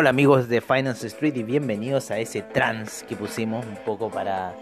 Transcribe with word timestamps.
Hola 0.00 0.08
amigos 0.08 0.48
de 0.48 0.62
Finance 0.62 1.06
Street 1.08 1.36
y 1.36 1.42
bienvenidos 1.42 2.10
a 2.10 2.16
ese 2.16 2.40
trans 2.40 3.04
que 3.06 3.16
pusimos 3.16 3.66
un 3.66 3.76
poco 3.84 4.10
para 4.10 4.54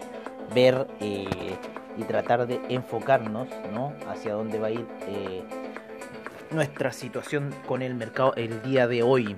ver 0.53 0.85
eh, 0.99 1.55
y 1.95 2.03
tratar 2.03 2.45
de 2.45 2.59
enfocarnos 2.67 3.47
¿no? 3.73 3.93
hacia 4.09 4.33
dónde 4.33 4.59
va 4.59 4.67
a 4.67 4.71
ir 4.71 4.85
eh, 5.07 5.41
nuestra 6.51 6.91
situación 6.91 7.55
con 7.65 7.81
el 7.81 7.95
mercado 7.95 8.33
el 8.35 8.61
día 8.63 8.85
de 8.85 9.01
hoy. 9.01 9.37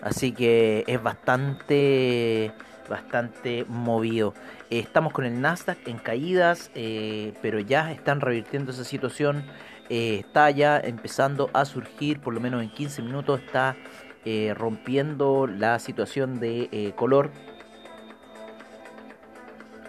Así 0.04 0.34
que 0.34 0.84
es 0.86 1.02
bastante, 1.02 2.52
bastante 2.90 3.66
movido. 3.70 4.34
estamos 4.70 5.14
con 5.14 5.24
el 5.24 5.40
Nasdaq 5.40 5.88
en 5.88 5.98
caídas, 5.98 6.72
eh, 6.76 7.34
pero 7.42 7.60
ya 7.60 7.92
están 7.92 8.20
revirtiendo 8.20 8.72
esa 8.72 8.84
situación. 8.84 9.46
Eh, 9.90 10.18
está 10.20 10.52
ya 10.52 10.78
empezando 10.78 11.50
a 11.54 11.64
surgir, 11.64 12.20
por 12.20 12.34
lo 12.34 12.42
menos 12.42 12.62
en 12.62 12.70
15 12.70 13.02
minutos, 13.02 13.40
está 13.40 13.78
eh, 14.26 14.54
rompiendo 14.58 15.48
la 15.48 15.80
situación 15.80 16.40
de 16.40 16.94
color 16.98 17.32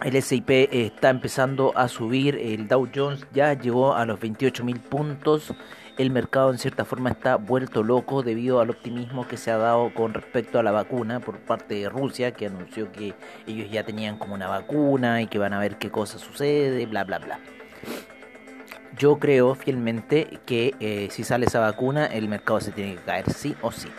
el 0.03 0.21
SIP 0.21 0.49
está 0.71 1.09
empezando 1.09 1.71
a 1.75 1.87
subir, 1.87 2.35
el 2.35 2.67
Dow 2.67 2.87
Jones 2.93 3.25
ya 3.33 3.53
llegó 3.53 3.95
a 3.95 4.05
los 4.05 4.19
28.000 4.19 4.79
puntos. 4.81 5.53
El 5.97 6.11
mercado 6.11 6.51
en 6.51 6.57
cierta 6.57 6.83
forma 6.83 7.09
está 7.09 7.37
vuelto 7.37 7.81
loco 7.81 8.21
debido 8.21 8.59
al 8.59 8.69
optimismo 8.69 9.29
que 9.29 9.37
se 9.37 9.49
ha 9.49 9.57
dado 9.57 9.93
con 9.93 10.13
respecto 10.13 10.59
a 10.59 10.63
la 10.63 10.71
vacuna 10.71 11.21
por 11.21 11.39
parte 11.39 11.75
de 11.75 11.87
Rusia, 11.87 12.31
que 12.31 12.47
anunció 12.47 12.91
que 12.91 13.13
ellos 13.47 13.71
ya 13.71 13.85
tenían 13.85 14.17
como 14.17 14.33
una 14.33 14.49
vacuna 14.49 15.21
y 15.21 15.27
que 15.27 15.39
van 15.39 15.53
a 15.53 15.59
ver 15.59 15.77
qué 15.77 15.91
cosa 15.91 16.19
sucede, 16.19 16.85
bla, 16.85 17.05
bla, 17.05 17.19
bla. 17.19 17.39
Yo 18.97 19.19
creo 19.19 19.55
fielmente 19.55 20.41
que 20.45 20.73
eh, 20.81 21.07
si 21.11 21.23
sale 21.23 21.45
esa 21.45 21.61
vacuna, 21.61 22.07
el 22.07 22.27
mercado 22.27 22.59
se 22.59 22.71
tiene 22.71 22.95
que 22.95 23.01
caer 23.01 23.31
sí 23.31 23.55
o 23.61 23.71
sí. 23.71 23.89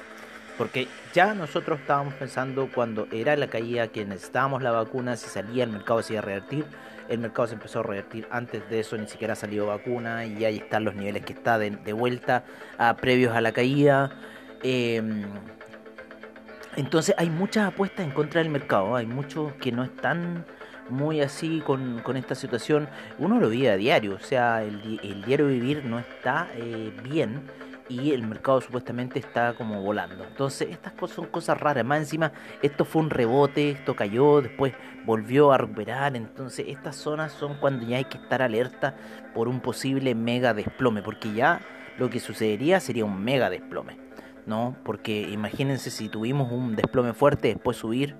Porque 0.58 0.88
ya 1.14 1.32
nosotros 1.34 1.80
estábamos 1.80 2.12
pensando 2.14 2.68
cuando 2.74 3.08
era 3.10 3.36
la 3.36 3.48
caída 3.48 3.88
que 3.88 4.04
necesitábamos 4.04 4.62
la 4.62 4.70
vacuna, 4.70 5.16
si 5.16 5.28
salía 5.28 5.64
el 5.64 5.70
mercado 5.70 6.02
se 6.02 6.12
iba 6.12 6.20
a 6.20 6.24
revertir. 6.24 6.66
El 7.08 7.18
mercado 7.18 7.48
se 7.48 7.54
empezó 7.54 7.80
a 7.80 7.82
revertir 7.82 8.26
antes 8.30 8.68
de 8.68 8.80
eso, 8.80 8.96
ni 8.96 9.06
siquiera 9.06 9.34
ha 9.34 9.36
salido 9.36 9.66
vacuna 9.66 10.26
y 10.26 10.44
ahí 10.44 10.56
están 10.56 10.84
los 10.84 10.94
niveles 10.94 11.24
que 11.24 11.32
está 11.32 11.58
de, 11.58 11.92
vuelta 11.92 12.44
a 12.78 12.96
previos 12.96 13.34
a 13.34 13.40
la 13.40 13.52
caída. 13.52 14.10
Em, 14.62 15.24
entonces 16.76 17.14
hay 17.18 17.30
muchas 17.30 17.68
apuestas 17.68 18.04
en 18.04 18.12
contra 18.12 18.42
del 18.42 18.50
mercado, 18.50 18.96
hay 18.96 19.06
muchos 19.06 19.52
que 19.54 19.72
no 19.72 19.84
están 19.84 20.44
muy 20.88 21.20
así 21.20 21.62
con, 21.64 22.02
esta 22.16 22.34
situación. 22.34 22.88
Uno 23.18 23.38
lo 23.40 23.48
vive 23.48 23.70
a 23.70 23.76
diario, 23.76 24.14
o 24.14 24.20
sea, 24.20 24.62
el, 24.62 25.00
el 25.02 25.22
diario 25.24 25.48
vivir 25.48 25.84
no 25.84 25.98
está 25.98 26.48
eh, 26.54 26.92
bien 27.02 27.42
y 27.88 28.12
el 28.12 28.26
mercado 28.26 28.60
supuestamente 28.60 29.18
está 29.18 29.54
como 29.54 29.80
volando. 29.82 30.24
Entonces, 30.24 30.68
estas 30.70 30.92
cosas 30.94 31.16
son 31.16 31.26
cosas 31.26 31.58
raras. 31.60 31.84
Más 31.84 31.98
encima, 31.98 32.32
esto 32.62 32.84
fue 32.84 33.02
un 33.02 33.10
rebote, 33.10 33.70
esto 33.70 33.94
cayó, 33.94 34.42
después 34.42 34.74
volvió 35.04 35.52
a 35.52 35.58
recuperar. 35.58 36.16
Entonces, 36.16 36.66
estas 36.68 36.96
zonas 36.96 37.32
son 37.32 37.54
cuando 37.60 37.86
ya 37.86 37.98
hay 37.98 38.04
que 38.04 38.18
estar 38.18 38.42
alerta 38.42 38.96
por 39.34 39.48
un 39.48 39.60
posible 39.60 40.14
mega 40.14 40.54
desplome, 40.54 41.02
porque 41.02 41.32
ya 41.32 41.60
lo 41.98 42.10
que 42.10 42.20
sucedería 42.20 42.80
sería 42.80 43.04
un 43.04 43.22
mega 43.22 43.50
desplome, 43.50 43.98
¿no? 44.46 44.76
Porque 44.84 45.22
imagínense 45.30 45.90
si 45.90 46.08
tuvimos 46.08 46.50
un 46.52 46.76
desplome 46.76 47.12
fuerte, 47.12 47.48
después 47.48 47.76
subir 47.76 48.16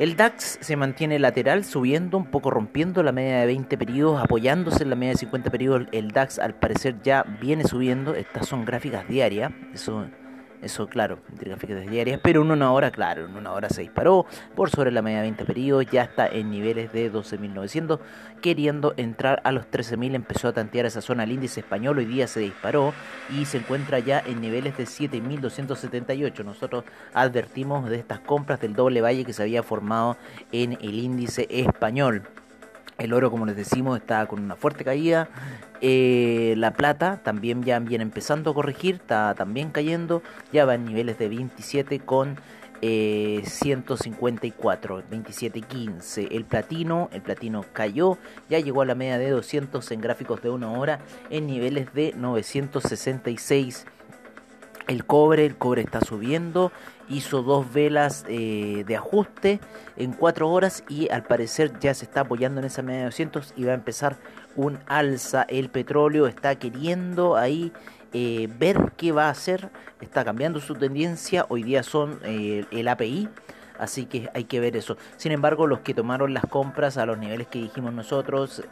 el 0.00 0.16
DAX 0.16 0.56
se 0.62 0.76
mantiene 0.76 1.18
lateral, 1.18 1.62
subiendo, 1.62 2.16
un 2.16 2.24
poco 2.24 2.50
rompiendo 2.50 3.02
la 3.02 3.12
media 3.12 3.40
de 3.40 3.44
20 3.44 3.76
periodos, 3.76 4.22
apoyándose 4.22 4.82
en 4.82 4.88
la 4.88 4.96
media 4.96 5.12
de 5.12 5.18
50 5.18 5.50
periodos. 5.50 5.88
El 5.92 6.12
DAX 6.12 6.38
al 6.38 6.54
parecer 6.54 7.02
ya 7.02 7.22
viene 7.38 7.64
subiendo. 7.64 8.14
Estas 8.14 8.48
son 8.48 8.64
gráficas 8.64 9.06
diarias. 9.06 9.52
Eso 9.74 10.06
eso, 10.62 10.88
claro, 10.88 11.18
entre 11.30 11.50
gráficas 11.50 11.88
diarias, 11.88 12.20
pero 12.22 12.42
en 12.42 12.50
una 12.50 12.72
hora, 12.72 12.90
claro, 12.90 13.24
en 13.26 13.36
una 13.36 13.52
hora 13.52 13.68
se 13.68 13.82
disparó 13.82 14.26
por 14.54 14.70
sobre 14.70 14.90
la 14.90 15.02
media 15.02 15.18
de 15.18 15.22
20 15.22 15.44
periodos, 15.44 15.86
ya 15.86 16.02
está 16.02 16.26
en 16.26 16.50
niveles 16.50 16.92
de 16.92 17.12
12.900, 17.12 17.98
queriendo 18.40 18.94
entrar 18.96 19.40
a 19.44 19.52
los 19.52 19.70
13.000, 19.70 20.14
empezó 20.14 20.48
a 20.48 20.52
tantear 20.52 20.86
esa 20.86 21.00
zona, 21.00 21.24
el 21.24 21.32
índice 21.32 21.60
español 21.60 21.98
hoy 21.98 22.04
día 22.04 22.26
se 22.26 22.40
disparó 22.40 22.92
y 23.30 23.44
se 23.44 23.58
encuentra 23.58 23.98
ya 23.98 24.20
en 24.20 24.40
niveles 24.40 24.76
de 24.76 24.84
7.278. 24.84 26.44
Nosotros 26.44 26.84
advertimos 27.14 27.88
de 27.88 27.96
estas 27.96 28.20
compras 28.20 28.60
del 28.60 28.74
doble 28.74 29.00
valle 29.00 29.24
que 29.24 29.32
se 29.32 29.42
había 29.42 29.62
formado 29.62 30.16
en 30.52 30.72
el 30.72 30.94
índice 30.94 31.46
español. 31.50 32.22
El 33.00 33.12
oro, 33.14 33.30
como 33.30 33.46
les 33.46 33.56
decimos, 33.56 33.98
está 33.98 34.26
con 34.26 34.44
una 34.44 34.56
fuerte 34.56 34.84
caída. 34.84 35.30
Eh, 35.80 36.52
la 36.58 36.74
plata 36.74 37.22
también 37.22 37.62
ya 37.62 37.78
viene 37.78 38.02
empezando 38.02 38.50
a 38.50 38.54
corregir, 38.54 38.96
está 38.96 39.34
también 39.34 39.70
cayendo. 39.70 40.22
Ya 40.52 40.66
va 40.66 40.74
en 40.74 40.84
niveles 40.84 41.18
de 41.18 41.28
27 41.28 42.00
con 42.00 42.36
154, 42.82 45.02
27.15. 45.10 46.28
El 46.30 46.44
platino, 46.44 47.08
el 47.12 47.22
platino 47.22 47.64
cayó, 47.72 48.18
ya 48.48 48.58
llegó 48.58 48.82
a 48.82 48.86
la 48.86 48.94
media 48.94 49.18
de 49.18 49.30
200 49.30 49.90
en 49.90 50.00
gráficos 50.00 50.42
de 50.42 50.50
una 50.50 50.70
hora 50.70 51.00
en 51.30 51.46
niveles 51.46 51.92
de 51.94 52.14
966. 52.16 53.86
El 54.88 55.04
cobre, 55.04 55.46
el 55.46 55.56
cobre 55.56 55.82
está 55.82 56.00
subiendo, 56.00 56.72
hizo 57.08 57.42
dos 57.42 57.72
velas 57.72 58.24
eh, 58.28 58.84
de 58.86 58.96
ajuste 58.96 59.60
en 59.96 60.12
cuatro 60.12 60.50
horas 60.50 60.84
y 60.88 61.08
al 61.10 61.22
parecer 61.24 61.78
ya 61.80 61.94
se 61.94 62.04
está 62.04 62.22
apoyando 62.22 62.60
en 62.60 62.66
esa 62.66 62.82
media 62.82 63.00
de 63.00 63.04
200 63.06 63.54
y 63.56 63.64
va 63.64 63.72
a 63.72 63.74
empezar 63.74 64.16
un 64.56 64.78
alza. 64.86 65.44
El 65.48 65.68
petróleo 65.68 66.26
está 66.26 66.56
queriendo 66.56 67.36
ahí 67.36 67.72
eh, 68.12 68.48
ver 68.58 68.92
qué 68.96 69.12
va 69.12 69.26
a 69.26 69.30
hacer, 69.30 69.70
está 70.00 70.24
cambiando 70.24 70.60
su 70.60 70.74
tendencia, 70.74 71.46
hoy 71.48 71.62
día 71.62 71.82
son 71.82 72.18
eh, 72.24 72.64
el 72.70 72.88
API. 72.88 73.28
Así 73.78 74.04
que 74.04 74.28
hay 74.34 74.44
que 74.44 74.60
ver 74.60 74.76
eso. 74.76 74.98
Sin 75.16 75.32
embargo, 75.32 75.66
los 75.66 75.80
que 75.80 75.94
tomaron 75.94 76.34
las 76.34 76.44
compras 76.44 76.98
a 76.98 77.06
los 77.06 77.16
niveles 77.16 77.46
que 77.46 77.60
dijimos 77.60 77.94
nosotros, 77.94 78.62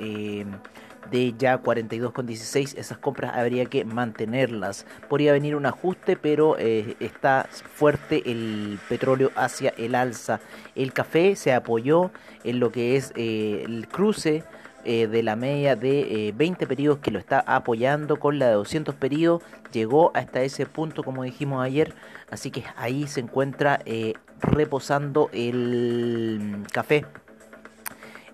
de 1.10 1.34
ya 1.38 1.62
42,16, 1.62 2.76
esas 2.76 2.98
compras 2.98 3.32
habría 3.34 3.66
que 3.66 3.84
mantenerlas. 3.84 4.86
Podría 5.08 5.32
venir 5.32 5.56
un 5.56 5.66
ajuste, 5.66 6.16
pero 6.16 6.56
eh, 6.58 6.96
está 7.00 7.48
fuerte 7.50 8.22
el 8.30 8.78
petróleo 8.88 9.30
hacia 9.34 9.70
el 9.76 9.94
alza. 9.94 10.40
El 10.74 10.92
café 10.92 11.36
se 11.36 11.52
apoyó 11.52 12.10
en 12.44 12.60
lo 12.60 12.70
que 12.70 12.96
es 12.96 13.12
eh, 13.16 13.62
el 13.64 13.88
cruce 13.88 14.44
eh, 14.84 15.06
de 15.06 15.22
la 15.22 15.36
media 15.36 15.76
de 15.76 16.32
20 16.36 16.66
periodos 16.66 16.98
que 16.98 17.10
lo 17.10 17.18
está 17.18 17.40
apoyando 17.40 18.18
con 18.18 18.38
la 18.38 18.48
de 18.48 18.54
200 18.54 18.94
periodos. 18.94 19.42
Llegó 19.72 20.12
hasta 20.14 20.42
ese 20.42 20.66
punto, 20.66 21.02
como 21.02 21.24
dijimos 21.24 21.64
ayer. 21.64 21.94
Así 22.30 22.50
que 22.50 22.64
ahí 22.76 23.06
se 23.06 23.20
encuentra 23.20 23.80
reposando 24.40 25.30
el 25.32 26.64
café. 26.72 27.04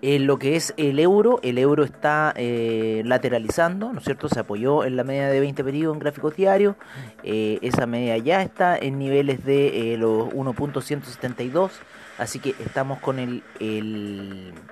En 0.06 0.26
lo 0.26 0.38
que 0.38 0.54
es 0.54 0.74
el 0.76 0.98
euro, 0.98 1.40
el 1.42 1.56
euro 1.56 1.82
está 1.82 2.34
eh, 2.36 3.00
lateralizando, 3.06 3.90
¿no 3.90 4.00
es 4.00 4.04
cierto? 4.04 4.28
Se 4.28 4.38
apoyó 4.38 4.84
en 4.84 4.96
la 4.96 5.02
media 5.02 5.28
de 5.28 5.40
20 5.40 5.64
periodos 5.64 5.96
en 5.96 6.00
gráficos 6.00 6.36
diarios. 6.36 6.76
Eh, 7.22 7.58
esa 7.62 7.86
media 7.86 8.18
ya 8.18 8.42
está 8.42 8.76
en 8.76 8.98
niveles 8.98 9.46
de 9.46 9.94
eh, 9.94 9.96
los 9.96 10.28
1.172. 10.28 11.70
Así 12.16 12.38
que 12.38 12.50
estamos 12.61 13.00
con 13.00 13.19
el, 13.19 13.43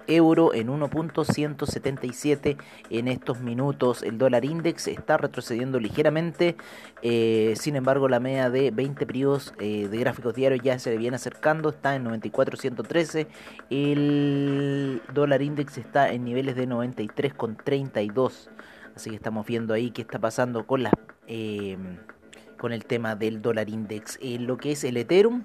euro 0.06 0.54
en 0.54 0.68
1.177 0.68 2.56
en 2.90 3.08
estos 3.08 3.40
minutos. 3.40 4.04
El 4.04 4.16
dólar 4.16 4.44
index 4.44 4.86
está 4.86 5.16
retrocediendo 5.16 5.80
ligeramente. 5.80 6.56
Eh, 7.02 7.54
sin 7.56 7.74
embargo, 7.74 8.08
la 8.08 8.20
media 8.20 8.48
de 8.48 8.70
20 8.70 9.06
periodos 9.06 9.54
eh, 9.58 9.88
de 9.88 9.98
gráficos 9.98 10.34
diarios 10.34 10.62
ya 10.62 10.78
se 10.78 10.96
viene 10.96 11.16
acercando. 11.16 11.70
Está 11.70 11.96
en 11.96 12.04
94.113. 12.04 13.26
El 13.70 15.02
dólar 15.12 15.42
index 15.42 15.78
está 15.78 16.12
en 16.12 16.24
niveles 16.24 16.54
de 16.54 16.68
93.32. 16.68 18.50
Así 18.94 19.10
que 19.10 19.16
estamos 19.16 19.46
viendo 19.46 19.74
ahí 19.74 19.90
qué 19.90 20.02
está 20.02 20.20
pasando 20.20 20.64
con. 20.64 20.86
Eh, 21.26 21.76
con 22.58 22.72
el 22.72 22.84
tema 22.84 23.16
del 23.16 23.42
dólar 23.42 23.68
index. 23.68 24.20
En 24.22 24.46
lo 24.46 24.56
que 24.56 24.70
es 24.70 24.84
el 24.84 24.96
Ethereum, 24.96 25.42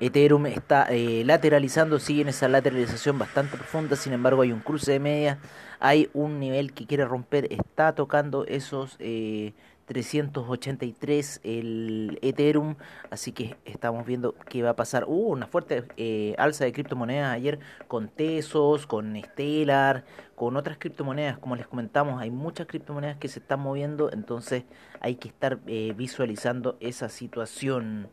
Ethereum 0.00 0.46
está 0.46 0.86
eh, 0.88 1.22
lateralizando, 1.26 1.98
sigue 1.98 2.22
en 2.22 2.28
esa 2.28 2.48
lateralización 2.48 3.18
bastante 3.18 3.58
profunda, 3.58 3.96
sin 3.96 4.14
embargo 4.14 4.40
hay 4.40 4.50
un 4.50 4.60
cruce 4.60 4.92
de 4.92 4.98
medias, 4.98 5.36
hay 5.78 6.08
un 6.14 6.40
nivel 6.40 6.72
que 6.72 6.86
quiere 6.86 7.04
romper, 7.04 7.52
está 7.52 7.94
tocando 7.94 8.46
esos 8.46 8.96
383 8.96 11.40
eh, 11.44 11.58
el 11.58 12.18
Ethereum, 12.22 12.76
así 13.10 13.32
que 13.32 13.58
estamos 13.66 14.06
viendo 14.06 14.34
qué 14.48 14.62
va 14.62 14.70
a 14.70 14.76
pasar. 14.76 15.04
Hubo 15.06 15.28
una 15.28 15.46
fuerte 15.46 15.84
eh, 15.98 16.34
alza 16.38 16.64
de 16.64 16.72
criptomonedas 16.72 17.34
ayer 17.34 17.58
con 17.86 18.08
Tesos, 18.08 18.86
con 18.86 19.14
Stellar, 19.22 20.06
con 20.34 20.56
otras 20.56 20.78
criptomonedas, 20.78 21.36
como 21.36 21.56
les 21.56 21.66
comentamos, 21.66 22.22
hay 22.22 22.30
muchas 22.30 22.66
criptomonedas 22.66 23.18
que 23.18 23.28
se 23.28 23.40
están 23.40 23.60
moviendo, 23.60 24.10
entonces 24.10 24.64
hay 25.00 25.16
que 25.16 25.28
estar 25.28 25.58
visualizando 25.94 26.78
esa 26.80 27.10
situación. 27.10 28.08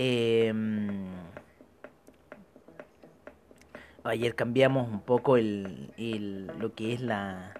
Em, 0.00 1.08
ayer 4.04 4.36
cambiamos 4.36 4.88
un 4.88 5.00
poco 5.00 5.36
el, 5.36 5.90
lo 6.60 6.72
que 6.72 6.92
es 6.92 7.00
la, 7.00 7.54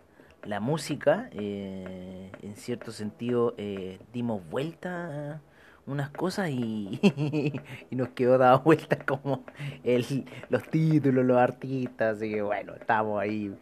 la 0.44 0.60
música. 0.60 1.28
Eh, 1.32 2.30
en 2.42 2.54
cierto 2.54 2.92
sentido, 2.92 3.54
eh, 3.58 3.98
dimos 4.12 4.48
vuelta 4.50 5.42
unas 5.86 6.10
cosas 6.10 6.50
y, 6.52 7.00
nos 7.90 8.10
quedó 8.10 8.38
dado 8.38 8.60
vuelta 8.60 8.98
como 9.04 9.42
el, 9.82 10.24
los 10.48 10.62
títulos, 10.70 11.24
los 11.24 11.38
artistas. 11.38 12.18
Así 12.18 12.30
que 12.30 12.42
bueno, 12.42 12.74
estamos 12.76 13.20
ahí 13.20 13.52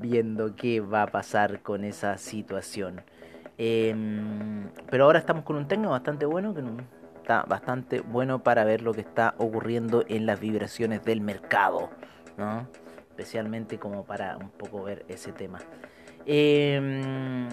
viendo 0.00 0.56
qué 0.56 0.80
va 0.80 1.02
a 1.02 1.06
pasar 1.06 1.62
con 1.62 1.84
esa 1.84 2.18
situación. 2.18 3.02
Em, 3.56 4.68
pero 4.90 5.04
ahora 5.04 5.20
estamos 5.20 5.44
con 5.44 5.54
un 5.54 5.68
técnico 5.68 5.92
bastante 5.92 6.26
bueno 6.26 6.54
que 6.54 6.62
no, 6.62 6.76
está 7.26 7.42
bastante 7.42 8.02
bueno 8.02 8.44
para 8.44 8.62
ver 8.62 8.82
lo 8.82 8.94
que 8.94 9.00
está 9.00 9.34
ocurriendo 9.38 10.04
en 10.06 10.26
las 10.26 10.38
vibraciones 10.38 11.04
del 11.04 11.20
mercado, 11.20 11.90
¿no? 12.36 12.68
Especialmente 13.10 13.80
como 13.80 14.04
para 14.04 14.36
un 14.36 14.50
poco 14.50 14.84
ver 14.84 15.04
ese 15.08 15.32
tema. 15.32 15.58
Em, 16.24 17.48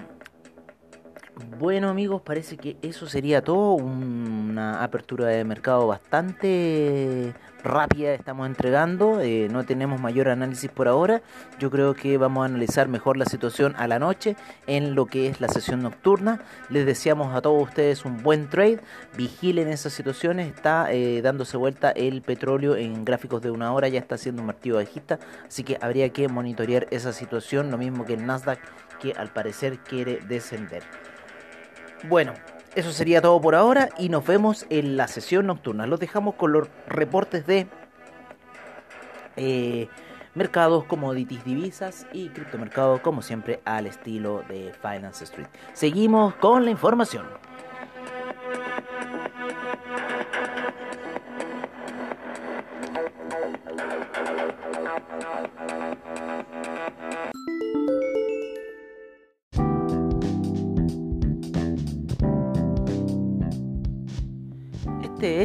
bueno 1.59 1.89
amigos, 1.89 2.21
parece 2.21 2.57
que 2.57 2.77
eso 2.81 3.07
sería 3.07 3.43
todo. 3.43 3.73
Una 3.73 4.83
apertura 4.83 5.27
de 5.27 5.43
mercado 5.43 5.87
bastante 5.87 7.33
rápida 7.63 8.13
estamos 8.13 8.45
entregando. 8.47 9.21
Eh, 9.21 9.47
no 9.49 9.63
tenemos 9.63 9.99
mayor 9.99 10.29
análisis 10.29 10.69
por 10.69 10.87
ahora. 10.87 11.21
Yo 11.59 11.71
creo 11.71 11.95
que 11.95 12.17
vamos 12.17 12.43
a 12.43 12.45
analizar 12.45 12.87
mejor 12.87 13.17
la 13.17 13.25
situación 13.25 13.73
a 13.77 13.87
la 13.87 13.99
noche 13.99 14.35
en 14.67 14.95
lo 14.95 15.05
que 15.05 15.27
es 15.27 15.41
la 15.41 15.47
sesión 15.47 15.81
nocturna. 15.81 16.41
Les 16.69 16.85
deseamos 16.85 17.35
a 17.35 17.41
todos 17.41 17.63
ustedes 17.63 18.05
un 18.05 18.21
buen 18.21 18.49
trade. 18.49 18.79
Vigilen 19.17 19.69
esas 19.69 19.93
situaciones. 19.93 20.53
Está 20.53 20.91
eh, 20.91 21.21
dándose 21.21 21.57
vuelta 21.57 21.91
el 21.91 22.21
petróleo 22.21 22.75
en 22.75 23.05
gráficos 23.05 23.41
de 23.41 23.51
una 23.51 23.73
hora. 23.73 23.87
Ya 23.87 23.99
está 23.99 24.15
haciendo 24.15 24.41
un 24.41 24.47
martillo 24.47 24.75
bajista. 24.75 25.19
Así 25.47 25.63
que 25.63 25.77
habría 25.81 26.09
que 26.09 26.27
monitorear 26.27 26.87
esa 26.91 27.13
situación. 27.13 27.71
Lo 27.71 27.77
mismo 27.77 28.05
que 28.05 28.13
el 28.13 28.25
Nasdaq 28.25 28.59
que 28.99 29.13
al 29.13 29.29
parecer 29.29 29.79
quiere 29.79 30.19
descender. 30.27 30.83
Bueno, 32.09 32.33
eso 32.75 32.91
sería 32.91 33.21
todo 33.21 33.39
por 33.39 33.55
ahora 33.55 33.89
y 33.97 34.09
nos 34.09 34.25
vemos 34.25 34.65
en 34.69 34.97
la 34.97 35.07
sesión 35.07 35.47
nocturna. 35.47 35.87
Los 35.87 36.01
dejamos 36.01 36.35
con 36.35 36.51
los 36.51 36.67
reportes 36.87 37.47
de 37.47 37.67
eh, 39.37 39.87
mercados, 40.35 40.83
commodities, 40.83 41.45
divisas 41.45 42.05
y 42.11 42.27
criptomercados, 42.29 42.99
como 42.99 43.21
siempre, 43.21 43.61
al 43.63 43.87
estilo 43.87 44.43
de 44.49 44.73
Finance 44.81 45.23
Street. 45.23 45.47
Seguimos 45.71 46.35
con 46.35 46.65
la 46.65 46.71
información. 46.71 47.25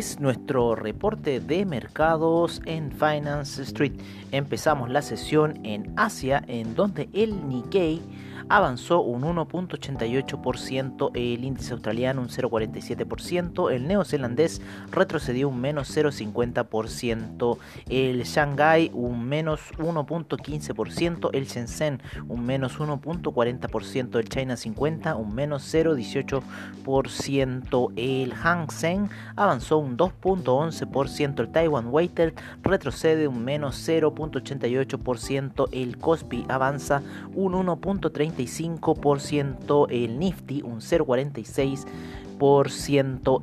Es 0.09 0.21
nuestro 0.21 0.75
reporte 0.75 1.39
de 1.39 1.67
mercados 1.67 2.63
en 2.65 2.91
Finance 2.93 3.61
Street. 3.63 3.93
Empezamos 4.33 4.89
la 4.89 5.03
sesión 5.03 5.61
en 5.67 5.93
Asia, 5.97 6.43
en 6.47 6.75
donde 6.75 7.11
el 7.13 7.47
Nikkei 7.47 8.01
avanzó 8.49 9.01
un 9.01 9.23
1.88%, 9.23 11.11
el 11.15 11.45
índice 11.45 11.75
australiano 11.75 12.23
un 12.23 12.29
0.47%, 12.29 13.73
el 13.73 13.87
neozelandés 13.87 14.61
retrocedió 14.91 15.49
un 15.49 15.61
menos 15.61 15.97
0.50%, 15.97 17.59
el 17.89 18.25
Shanghai 18.25 18.91
un 18.95 19.25
menos 19.25 19.61
1.15%, 19.79 21.31
el 21.33 21.47
Shenzhen 21.47 22.03
un 22.29 22.45
menos 22.47 22.79
1.40%, 22.79 24.19
el 24.19 24.29
China 24.29 24.57
50 24.57 25.17
un 25.17 25.35
menos 25.35 25.75
0.18%, 25.75 27.93
el 27.97 28.35
Hang 28.35 28.71
Seng 28.71 29.09
avanzó 29.37 29.79
un 29.79 29.97
2.11%, 29.97 31.41
el 31.41 31.49
Taiwan 31.51 31.87
Weighted 31.89 32.35
retrocede 32.63 33.27
un 33.29 33.45
menos 33.45 33.77
0.88%, 33.87 35.69
el 35.73 35.99
Kospi 35.99 36.47
avanza 36.49 37.03
un 37.35 37.53
1.30 37.53 38.38
el 39.91 40.19
Nifty 40.19 40.63
un 40.63 40.81
0,46%, 40.81 41.87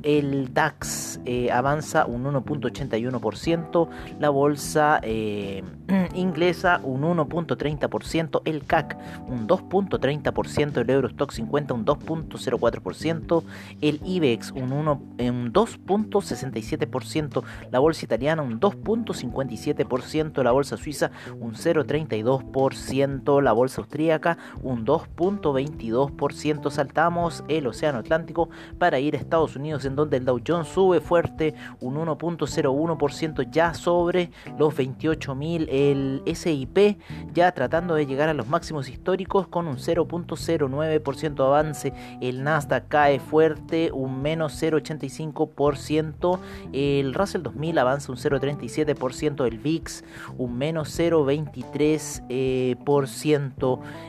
el 0.02 0.54
DAX 0.54 1.20
eh, 1.26 1.50
avanza 1.50 2.06
un 2.06 2.24
1.81%, 2.24 3.88
la 4.18 4.30
bolsa 4.30 5.00
eh, 5.02 5.62
inglesa 6.14 6.80
un 6.82 7.02
1.30%, 7.02 8.42
el 8.44 8.64
CAC 8.64 8.96
un 9.28 9.46
2.30%, 9.46 10.78
el 10.78 10.90
Eurostock 10.90 11.32
50 11.32 11.74
un 11.74 11.84
2.04%, 11.84 13.42
el 13.82 14.00
IBEX 14.04 14.52
un, 14.52 14.72
un 14.72 15.52
2.67%, 15.52 17.42
la 17.70 17.78
bolsa 17.78 18.04
italiana 18.04 18.42
un 18.42 18.58
2.57%, 18.60 20.42
la 20.42 20.52
bolsa 20.52 20.76
suiza 20.76 21.10
un 21.38 21.54
0.32%, 21.54 23.42
la 23.42 23.52
bolsa 23.52 23.80
austríaca 23.82 24.38
un 24.62 24.86
2.22%, 24.86 26.70
saltamos 26.70 27.44
el 27.48 27.66
Océano 27.66 27.98
Atlántico 27.98 28.48
para 28.78 28.85
ir 29.00 29.14
a 29.14 29.18
Estados 29.18 29.56
Unidos 29.56 29.84
en 29.84 29.96
donde 29.96 30.16
el 30.16 30.24
Dow 30.24 30.40
Jones 30.46 30.68
sube 30.68 31.00
fuerte 31.00 31.54
un 31.80 31.96
1.01% 31.96 33.50
ya 33.50 33.74
sobre 33.74 34.30
los 34.58 34.74
28.000 34.74 35.66
el 35.68 36.22
SIP 36.34 36.98
ya 37.32 37.52
tratando 37.52 37.94
de 37.94 38.06
llegar 38.06 38.28
a 38.28 38.34
los 38.34 38.48
máximos 38.48 38.88
históricos 38.88 39.48
con 39.48 39.66
un 39.66 39.76
0.09% 39.76 41.44
avance. 41.44 41.92
El 42.20 42.44
Nasdaq 42.44 42.88
cae 42.88 43.20
fuerte 43.20 43.90
un 43.92 44.22
menos 44.22 44.62
0.85% 44.62 46.38
el 46.72 47.14
Russell 47.14 47.42
2000 47.42 47.78
avanza 47.78 48.12
un 48.12 48.18
0.37% 48.18 49.46
el 49.46 49.58
VIX 49.58 50.04
un 50.38 50.56
menos 50.56 50.98
0.23% 50.98 52.20
eh, 52.28 52.76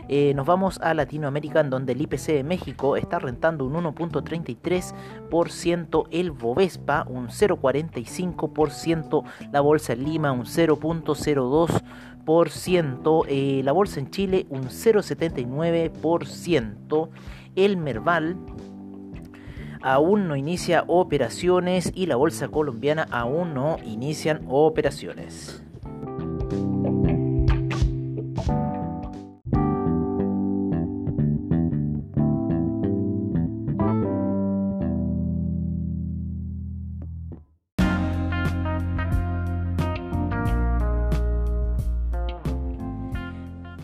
eh, 0.10 0.34
nos 0.36 0.46
vamos 0.46 0.80
a 0.82 0.94
Latinoamérica 0.94 1.60
en 1.60 1.70
donde 1.70 1.94
el 1.94 2.02
IPC 2.02 2.28
de 2.28 2.44
México 2.44 2.98
está 2.98 3.20
rentando 3.20 3.66
un 3.66 3.74
1.33%, 3.74 4.58
el 6.12 6.32
Bovespa 6.32 7.06
un 7.10 7.28
0.45%, 7.28 9.24
la 9.52 9.62
Bolsa 9.62 9.94
en 9.94 10.04
Lima 10.04 10.32
un 10.32 10.46
0.02%, 10.46 13.26
eh, 13.28 13.62
la 13.64 13.72
Bolsa 13.72 14.00
en 14.00 14.10
Chile 14.10 14.48
un 14.50 14.64
0.79%, 14.64 17.10
el 17.56 17.78
Merval 17.78 18.36
aún 19.82 20.28
no 20.28 20.36
inicia 20.36 20.84
operaciones 20.88 21.92
y 21.96 22.08
la 22.08 22.16
Bolsa 22.16 22.48
colombiana 22.50 23.08
aún 23.12 23.54
no 23.54 23.78
inician 23.86 24.44
operaciones. 24.50 25.64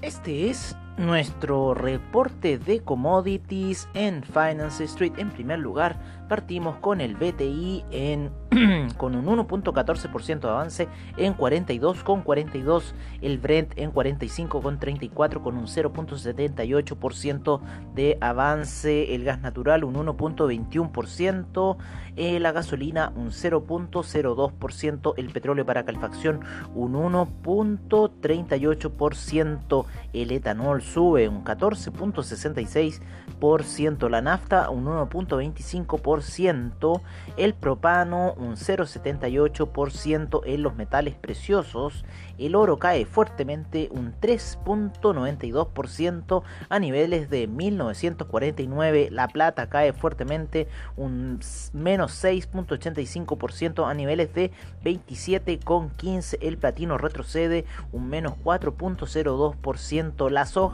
Este 0.04 0.50
es 0.50 0.76
nuestro 0.98 1.74
reporte 1.74 2.58
de 2.58 2.82
commodities 2.82 3.88
en 3.94 4.24
Finance 4.24 4.84
Street. 4.84 5.14
En 5.18 5.30
primer 5.32 5.60
lugar, 5.60 5.98
partimos 6.30 6.78
con 6.78 7.02
el 7.02 7.16
BTI 7.16 7.84
en, 7.92 8.32
con 8.98 9.16
un 9.16 9.26
1.14% 9.26 10.40
de 10.40 10.50
avance 10.50 10.88
en 11.18 11.36
42,42. 11.36 12.94
El 13.22 13.40
Brent 13.40 13.74
en 13.78 13.92
45,34 13.92 15.42
con 15.42 15.58
un 15.58 15.66
0.78% 15.66 17.60
de 17.96 18.20
avance. 18.22 19.16
El 19.16 19.24
gas 19.24 19.42
natural 19.42 19.84
un 19.84 19.96
1.21%. 19.96 21.78
Eh, 22.16 22.40
la 22.40 22.52
gasolina 22.52 23.12
un 23.16 23.32
0.02%. 23.32 25.14
El 25.18 25.32
petróleo 25.32 25.66
para 25.66 25.84
calefacción 25.84 26.42
un 26.76 26.94
1.38%. 26.94 29.86
El 30.14 30.32
etanol 30.32 30.83
sube 30.84 31.28
un 31.28 31.44
14.66%, 31.44 34.10
la 34.10 34.22
nafta 34.22 34.70
un 34.70 34.86
1.25%, 34.86 37.02
el 37.38 37.54
propano 37.54 38.34
un 38.38 38.56
0.78%, 38.56 40.42
en 40.46 40.64
los 40.64 40.76
metales 40.76 41.16
preciosos. 41.16 42.06
El 42.38 42.56
oro 42.56 42.80
cae 42.80 43.06
fuertemente 43.06 43.90
un 43.92 44.14
3.92% 44.20 46.44
a 46.70 46.80
niveles 46.80 47.30
de 47.30 47.48
1949, 47.48 49.10
la 49.12 49.28
plata 49.28 49.70
cae 49.70 49.94
fuertemente 49.94 50.68
un 50.98 51.40
menos 51.74 52.24
6.85% 52.24 53.88
a 53.90 53.94
niveles 53.94 54.34
de 54.34 54.52
27,15, 54.84 56.40
el 56.42 56.58
platino 56.58 56.98
retrocede 56.98 57.66
un 57.92 58.10
menos 58.10 58.34
4.02%, 58.44 60.30
la 60.30 60.46
soja 60.46 60.73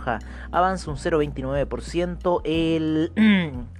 avanza 0.51 0.91
un 0.91 0.97
0,29%, 0.97 2.41
el 2.43 3.11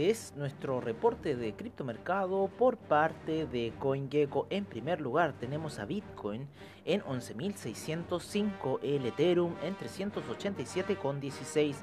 Es 0.00 0.32
nuestro 0.34 0.80
reporte 0.80 1.36
de 1.36 1.52
criptomercado 1.52 2.48
por 2.58 2.78
parte 2.78 3.44
de 3.44 3.74
CoinGecko. 3.78 4.46
En 4.48 4.64
primer 4.64 4.98
lugar 4.98 5.34
tenemos 5.38 5.78
a 5.78 5.84
Bitcoin 5.84 6.48
en 6.86 7.02
11.605, 7.02 8.78
el 8.82 9.04
Ethereum 9.04 9.56
en 9.62 9.76
387,16, 9.76 11.74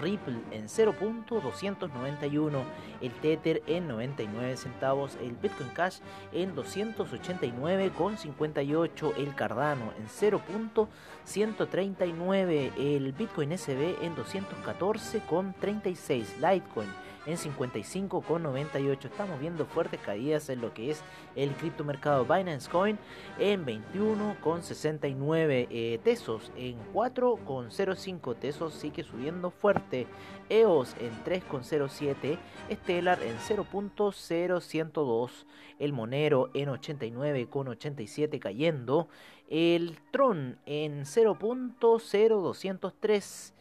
Ripple 0.00 0.40
en 0.50 0.66
0.291, 0.66 2.64
el 3.00 3.12
Tether 3.12 3.62
en 3.68 3.86
99 3.86 4.56
centavos, 4.56 5.16
el 5.22 5.36
Bitcoin 5.36 5.70
Cash 5.70 6.00
en 6.32 6.56
289,58, 6.56 9.12
el 9.16 9.32
Cardano 9.36 9.92
en 9.96 10.08
0.139, 10.08 12.72
el 12.76 13.12
Bitcoin 13.12 13.56
SB 13.56 14.02
en 14.02 14.16
214,36, 14.16 16.34
Litecoin 16.40 16.88
en 17.26 17.36
55,98. 17.36 19.04
Estamos 19.04 19.38
viendo 19.40 19.66
fuertes 19.66 20.00
caídas 20.00 20.48
en 20.48 20.60
lo 20.60 20.72
que 20.74 20.90
es 20.90 21.02
el 21.36 21.50
criptomercado 21.52 22.24
Binance 22.24 22.68
Coin 22.70 22.98
en 23.38 23.64
21,69 23.66 25.68
eh, 25.70 26.00
tesos, 26.02 26.50
en 26.56 26.78
4,05 26.92 28.36
tesos 28.38 28.74
sigue 28.74 29.02
subiendo 29.02 29.50
fuerte. 29.50 30.06
EOS 30.48 30.96
en 30.98 31.12
3,07, 31.24 32.38
Stellar 32.72 33.22
en 33.22 33.36
0.0102, 33.38 35.30
el 35.78 35.92
Monero 35.92 36.50
en 36.54 36.70
89,87 36.70 38.40
cayendo, 38.40 39.08
el 39.48 39.98
Tron 40.10 40.58
en 40.66 41.04
0.0203. 41.04 43.52